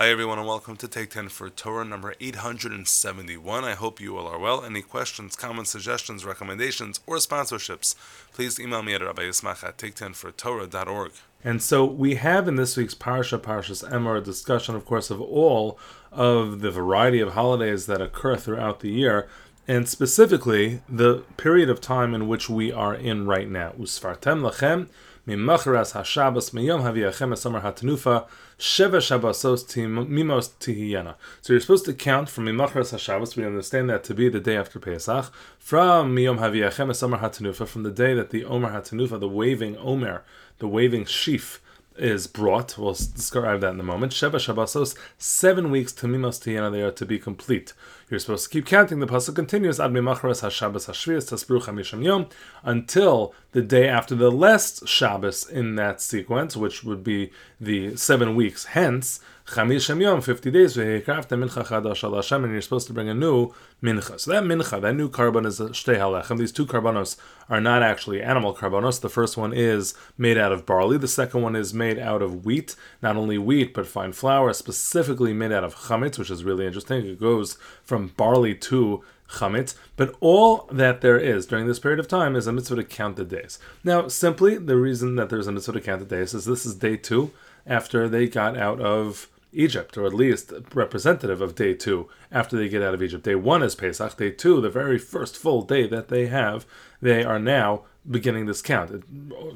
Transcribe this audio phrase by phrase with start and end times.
[0.00, 3.64] Hi, everyone, and welcome to Take 10 for Torah number 871.
[3.64, 4.64] I hope you all are well.
[4.64, 7.96] Any questions, comments, suggestions, recommendations, or sponsorships,
[8.32, 11.10] please email me at rabbiismach at take10fortorah.org.
[11.42, 15.20] And so we have in this week's Parsha, Parshas Emor, a discussion, of course, of
[15.20, 15.76] all
[16.12, 19.28] of the variety of holidays that occur throughout the year,
[19.66, 23.72] and specifically the period of time in which we are in right now.
[23.72, 24.90] Usfartem lachem
[25.28, 28.26] Mimachras Hashabbos Miyom Haviachem Esomer Hatanufa
[28.58, 29.66] Sheva Shabbosos
[30.08, 31.16] Mimos Tihiyana.
[31.42, 33.36] So you're supposed to count from Mimachras Hashabbos.
[33.36, 35.30] We understand that to be the day after Pesach.
[35.58, 40.24] From Miyom Haviachem Esomer Hatanufa, from the day that the Omer Hatanufa, the waving Omer,
[40.60, 41.60] the waving sheaf,
[41.98, 42.78] is brought.
[42.78, 44.12] We'll describe that in a moment.
[44.12, 47.74] Sheva Shabbosos, seven weeks to Mimos Tihiyana, they are to be complete.
[48.10, 49.00] You're supposed to keep counting.
[49.00, 52.26] The pasuk continues Ad Mimachras Hashabbos Hashvias Tasbru Chamisham Yom
[52.62, 58.34] until the day after the last Shabbos in that sequence, which would be the seven
[58.34, 58.66] weeks.
[58.66, 63.08] Hence, Chamisham Yom, 50 days, Vehikrafta Mincha Chadash Al Hashem, and you're supposed to bring
[63.08, 64.20] a new Mincha.
[64.20, 66.38] So that Mincha, that new korban is Shtei Halechem.
[66.38, 67.16] These two korbanos
[67.48, 69.00] are not actually animal korbanos.
[69.00, 70.98] The first one is made out of barley.
[70.98, 72.76] The second one is made out of wheat.
[73.02, 77.06] Not only wheat, but fine flour, specifically made out of chametz, which is really interesting.
[77.06, 81.98] It goes from from barley to chametz, but all that there is during this period
[81.98, 83.58] of time is a mitzvah to count the days.
[83.82, 86.76] Now, simply the reason that there's a mitzvah to count the days is this is
[86.76, 87.32] day two
[87.66, 92.68] after they got out of Egypt, or at least representative of day two after they
[92.68, 93.24] get out of Egypt.
[93.24, 94.16] Day one is Pesach.
[94.16, 96.66] Day two, the very first full day that they have,
[97.02, 98.90] they are now beginning this count.
[98.90, 99.02] It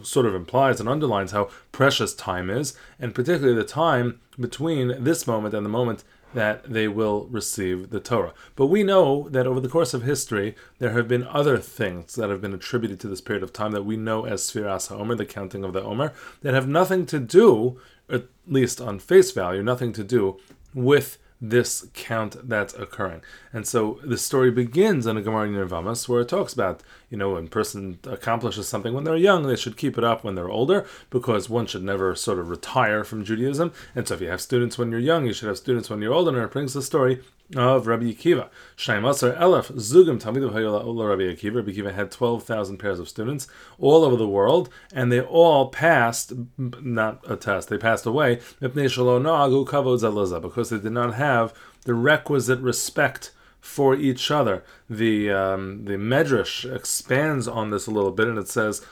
[0.05, 5.27] sort of implies and underlines how precious time is, and particularly the time between this
[5.27, 6.03] moment and the moment
[6.35, 8.33] that they will receive the Torah.
[8.57, 12.31] But we know that over the course of history, there have been other things that
[12.31, 15.27] have been attributed to this period of time that we know as Sfiras HaOmer, the
[15.27, 19.93] counting of the Omer, that have nothing to do, at least on face value, nothing
[19.93, 20.39] to do
[20.75, 23.21] with this count that's occurring.
[23.53, 27.19] And so the story begins in a Gemara in Yevamos where it talks about, you
[27.19, 30.35] know, when a person accomplishes something when they're young, they should keep it up when
[30.35, 33.71] they're older because one should never sort of retire from Judaism.
[33.95, 36.15] And so if you have students when you're young, you should have students when you're
[36.15, 36.31] older.
[36.31, 37.21] And it brings the story
[37.55, 38.49] of Rabbi Akiva.
[38.79, 41.57] Shaimasar Elef Zugim Talmidav Hayola Rabbi Akiva.
[41.57, 43.47] Rabbi Akiva had 12,000 pairs of students
[43.79, 48.87] all over the world, and they all passed, not a test, they passed away, because
[50.71, 51.53] they did not have
[51.85, 53.33] the requisite respect
[53.63, 54.65] for each other.
[54.91, 58.85] The um, the Medrash expands on this a little bit, and it says,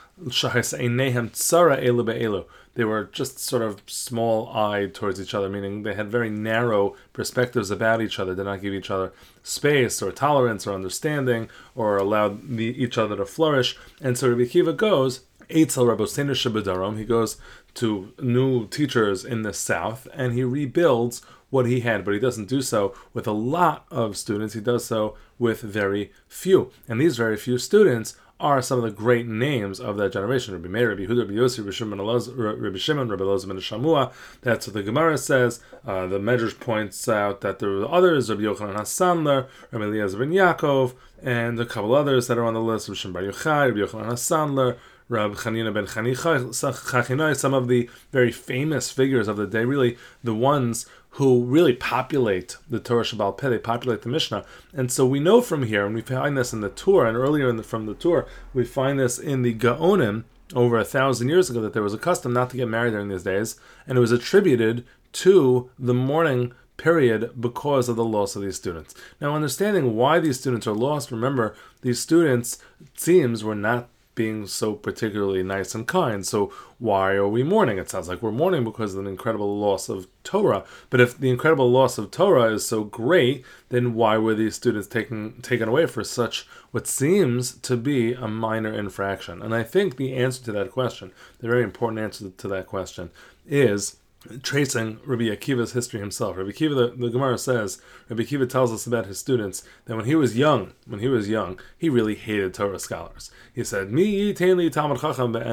[2.73, 7.69] They were just sort of small-eyed towards each other, meaning they had very narrow perspectives
[7.69, 9.11] about each other, did not give each other
[9.43, 13.77] space or tolerance or understanding, or allowed the, each other to flourish.
[13.99, 17.37] And so Rabbi Kiva goes, he goes
[17.73, 22.49] to new teachers in the south, and he rebuilds what he had, but he doesn't
[22.49, 24.55] do so with a lot of students.
[24.55, 26.71] He does so with very few.
[26.87, 30.55] And these very few students are some of the great names of that generation.
[30.55, 34.11] Rabbi Meir, Rabbi Huda, Rabbi Yossi, Rabbi Shimon, Rabbi Shimon, Rabbi Shamua.
[34.41, 35.61] That's what the Gemara says.
[35.85, 40.31] Uh, the Medrash points out that there were others, Rabbi Yochanan HaSandler, Rabbi Eliezer ben
[40.31, 43.79] Yaakov, and a couple others that are on the list, Rabbi Shimon Bar Yochai, Rabbi
[43.79, 44.77] Yochanan HaSandler,
[45.11, 50.33] Rab Chanina ben Chachinai, some of the very famous figures of the day, really the
[50.33, 50.85] ones
[51.15, 54.45] who really populate the Torah Sheba'al Peh, they populate the Mishnah.
[54.71, 57.51] And so we know from here, and we find this in the Torah, and earlier
[57.51, 60.23] the, from the Torah, we find this in the Gaonim
[60.55, 63.09] over a thousand years ago that there was a custom not to get married during
[63.09, 68.43] these days, and it was attributed to the mourning period because of the loss of
[68.43, 68.95] these students.
[69.19, 74.45] Now, understanding why these students are lost, remember, these students, it seems, were not being
[74.45, 76.25] so particularly nice and kind.
[76.25, 77.77] So why are we mourning?
[77.77, 80.63] It sounds like we're mourning because of an incredible loss of Torah.
[80.89, 84.87] But if the incredible loss of Torah is so great, then why were these students
[84.87, 89.41] taken taken away for such what seems to be a minor infraction?
[89.41, 93.11] And I think the answer to that question, the very important answer to that question,
[93.47, 93.97] is
[94.43, 96.37] tracing Rabbi Akiva's history himself.
[96.37, 100.05] Rabbi Akiva, the, the Gemara says, Rabbi Akiva tells us about his students that when
[100.05, 103.31] he was young, when he was young, he really hated Torah scholars.
[103.53, 105.45] He said, "Mi talmud chacham I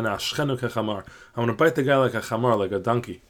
[1.36, 3.22] want to bite the guy like a chamar, like a donkey."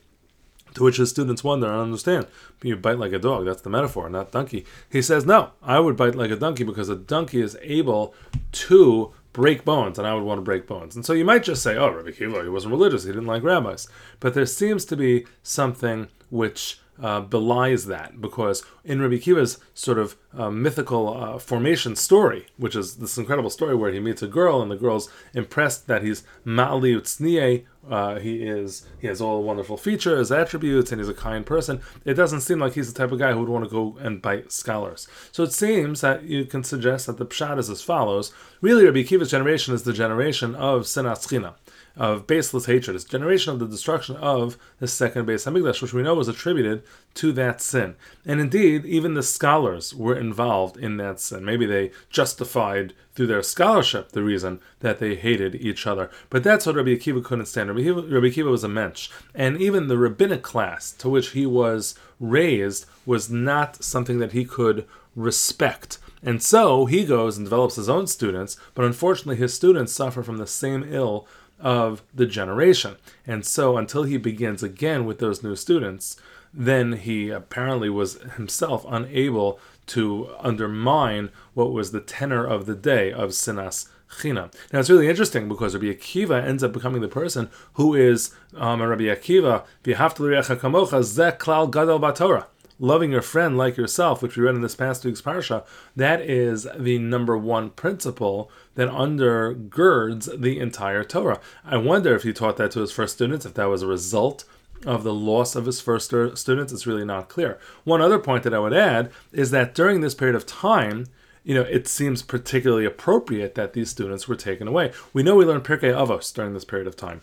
[0.75, 2.27] To which his students wonder and understand.
[2.63, 3.47] You bite like a dog.
[3.47, 4.67] That's the metaphor, not donkey.
[4.91, 8.15] He says, "No, I would bite like a donkey because a donkey is able
[8.53, 10.97] to." Break bones, and I would want to break bones.
[10.97, 13.43] And so you might just say, oh, Rabbi Kiva, he wasn't religious, he didn't like
[13.43, 13.89] rabbis.
[14.21, 19.99] But there seems to be something which uh, belies that because in Rabbi Kiva's sort
[19.99, 24.27] of uh, mythical uh, formation story, which is this incredible story where he meets a
[24.27, 29.43] girl and the girl's impressed that he's Ma'ali Utsniye, uh, he is he has all
[29.43, 31.81] wonderful features, attributes, and he's a kind person.
[32.05, 34.23] It doesn't seem like he's the type of guy who would want to go and
[34.23, 35.09] bite scholars.
[35.33, 39.03] So it seems that you can suggest that the pshat is as follows: Really, Rabbi
[39.03, 41.55] Akiva's generation is the generation of sinas chinam
[41.99, 42.95] of baseless hatred.
[42.95, 46.85] It's generation of the destruction of the second Beis Hamikdash, which we know was attributed
[47.15, 47.97] to that sin.
[48.25, 51.45] And indeed, even the scholars were involved in that sin.
[51.45, 56.09] Maybe they justified through their scholarship the reason that they hated each other.
[56.31, 57.69] But that's what Rabbi Akiva couldn't stand.
[57.69, 59.11] Rabbi Akiva, Rabbi Akiva was a mensch.
[59.35, 64.45] And even the rabbinic class to which he was raised was not something that he
[64.45, 64.87] could
[65.17, 65.99] respect.
[66.23, 70.37] And so he goes and develops his own students, but unfortunately his students suffer from
[70.37, 71.27] the same ill
[71.59, 72.99] of the generation.
[73.27, 76.17] And so until he begins again with those new students,
[76.53, 83.13] then he apparently was himself unable to undermine what was the tenor of the day
[83.13, 84.53] of Sinas Chinam.
[84.73, 88.83] Now it's really interesting because Rabbi Akiva ends up becoming the person who is um,
[88.83, 92.47] Rabbi Akiva, klal gadol batorah
[92.79, 95.65] loving your friend like yourself, which we read in this past week's parsha,
[95.97, 101.41] that is the number one principle that undergirds the entire Torah.
[101.65, 104.45] I wonder if he taught that to his first students, if that was a result
[104.87, 106.73] of the loss of his first students.
[106.73, 107.59] It's really not clear.
[107.85, 111.07] One other point that I would add is that during this period of time,
[111.45, 114.93] you know, it seems particularly appropriate that these students were taken away.
[115.13, 117.23] We know we learned Pirkei Avos during this period of time.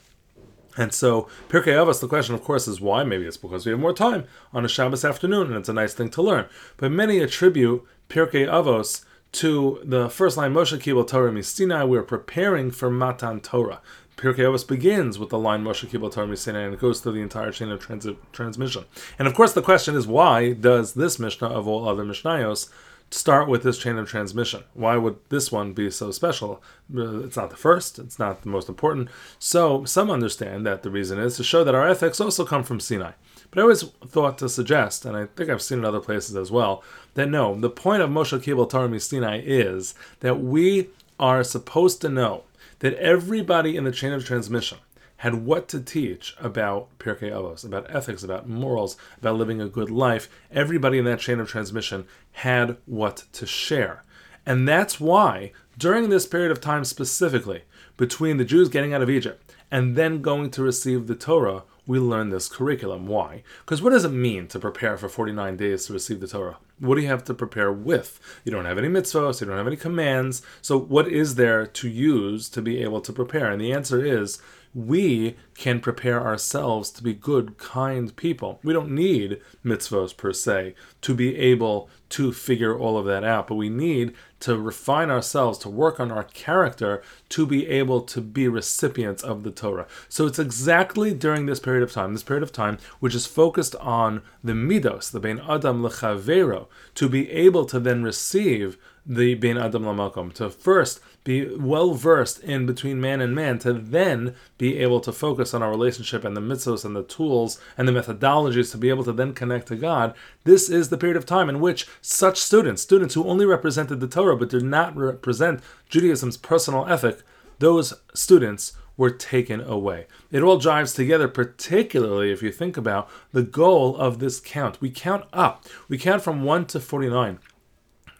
[0.77, 3.03] And so, Pirkei Avos, the question, of course, is why?
[3.03, 5.93] Maybe it's because we have more time on a Shabbos afternoon, and it's a nice
[5.93, 6.47] thing to learn.
[6.77, 11.87] But many attribute Pirkei Avos to the first line Moshe Kibel Torah Mistinai.
[11.87, 13.81] We're preparing for Matan Torah.
[14.17, 17.21] Pirkei Avos begins with the line Moshe Kibel Torah Mistinai, and it goes through the
[17.21, 18.85] entire chain of trans- transmission.
[19.19, 22.69] And of course, the question is why does this Mishnah of all other Mishnayos
[23.11, 24.63] start with this chain of transmission.
[24.73, 26.61] Why would this one be so special?
[26.95, 29.09] Uh, it's not the first, it's not the most important.
[29.39, 32.79] So some understand that the reason is to show that our ethics also come from
[32.79, 33.11] Sinai.
[33.51, 36.35] But I always thought to suggest, and I think I've seen it in other places
[36.35, 36.83] as well,
[37.13, 40.89] that no, the point of Moshe Kibbutz Torah Sinai is that we
[41.19, 42.43] are supposed to know
[42.79, 44.79] that everybody in the chain of transmission
[45.17, 49.89] had what to teach about Pirkei Avos, about ethics, about morals, about living a good
[49.89, 50.29] life.
[50.51, 54.03] Everybody in that chain of transmission had what to share.
[54.45, 57.63] And that's why, during this period of time specifically,
[57.97, 61.99] between the Jews getting out of Egypt and then going to receive the Torah, we
[61.99, 63.07] learn this curriculum.
[63.07, 63.43] Why?
[63.63, 66.57] Because what does it mean to prepare for 49 days to receive the Torah?
[66.79, 68.19] What do you have to prepare with?
[68.43, 70.41] You don't have any mitzvahs, you don't have any commands.
[70.61, 73.51] So, what is there to use to be able to prepare?
[73.51, 74.41] And the answer is
[74.73, 78.59] we can prepare ourselves to be good, kind people.
[78.61, 83.45] We don't need mitzvahs per se to be able to figure all of that out,
[83.45, 88.21] but we need to refine ourselves, to work on our character, to be able to
[88.21, 89.85] be recipients of the Torah.
[90.07, 93.75] So it's exactly during this period of time, this period of time, which is focused
[93.81, 99.57] on the midos, the bein adam lechavero, to be able to then receive the bein
[99.57, 104.77] adam lamakom, to first be well versed in between man and man to then be
[104.77, 108.71] able to focus on our relationship and the mitzvahs and the tools and the methodologies
[108.71, 110.13] to be able to then connect to God.
[110.43, 114.07] This is the period of time in which such students, students who only represented the
[114.07, 117.23] Torah but did not represent Judaism's personal ethic,
[117.59, 120.07] those students were taken away.
[120.31, 124.79] It all drives together, particularly if you think about the goal of this count.
[124.79, 127.39] We count up, we count from 1 to 49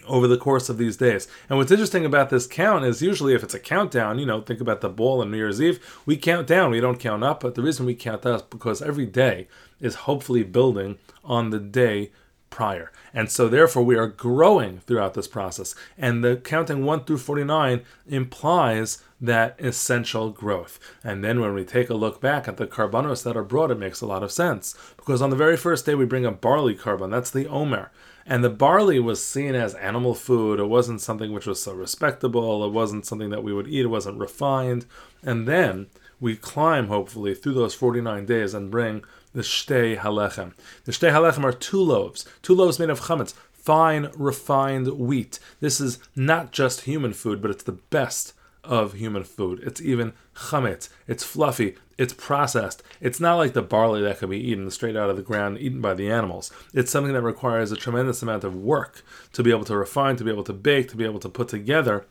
[0.07, 1.27] over the course of these days.
[1.49, 4.61] And what's interesting about this count is usually if it's a countdown, you know, think
[4.61, 7.41] about the ball on New Year's Eve, we count down, we don't count up.
[7.41, 9.47] But the reason we count up is because every day
[9.79, 12.11] is hopefully building on the day
[12.55, 12.89] prior.
[13.13, 15.75] And so therefore we are growing throughout this process.
[15.97, 20.79] And the counting 1 through 49 implies that essential growth.
[21.03, 23.77] And then when we take a look back at the korbanos that are brought, it
[23.77, 24.73] makes a lot of sense.
[24.95, 27.91] Because on the very first day we bring a barley korban, that's the Omer.
[28.25, 30.57] And the barley was seen as animal food.
[30.57, 32.63] It wasn't something which was so respectable.
[32.63, 33.81] It wasn't something that we would eat.
[33.81, 34.85] It wasn't refined.
[35.21, 35.87] And then
[36.19, 39.03] we climb, hopefully, through those 49 days and bring
[39.33, 40.53] the Shtei Halechem.
[40.85, 45.39] The Shtei Halechem are two loaves, two loaves made of chametz, fine, refined wheat.
[45.59, 49.61] This is not just human food, but it's the best of human food.
[49.63, 50.89] It's even chametz.
[51.07, 51.75] It's fluffy.
[51.97, 52.83] It's processed.
[52.99, 55.81] It's not like the barley that can be eaten straight out of the ground, eaten
[55.81, 56.51] by the animals.
[56.73, 59.03] It's something that requires a tremendous amount of work
[59.33, 61.47] to be able to refine, to be able to bake, to be able to put
[61.47, 62.05] together.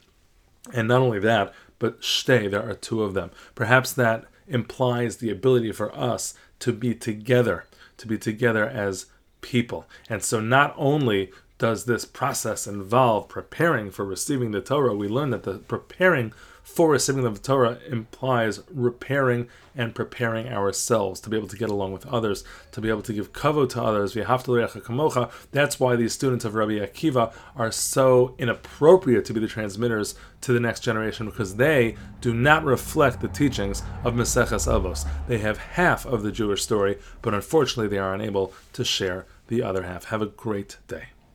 [0.72, 3.30] And not only that, but shtei, there are two of them.
[3.54, 7.64] Perhaps that implies the ability for us to be together,
[7.96, 9.06] to be together as
[9.40, 9.86] people.
[10.08, 15.30] And so not only does this process involve preparing for receiving the Torah, we learn
[15.30, 16.32] that the preparing
[16.64, 21.68] for a receiving the Torah implies repairing and preparing ourselves to be able to get
[21.68, 22.42] along with others,
[22.72, 24.14] to be able to give kavod to others.
[24.14, 29.40] We have to That's why these students of Rabbi Akiva are so inappropriate to be
[29.40, 34.66] the transmitters to the next generation because they do not reflect the teachings of Maseches
[34.66, 35.06] Avos.
[35.28, 39.62] They have half of the Jewish story, but unfortunately they are unable to share the
[39.62, 40.04] other half.
[40.06, 41.08] Have a great day.